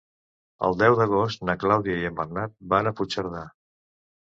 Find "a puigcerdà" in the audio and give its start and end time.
2.95-3.49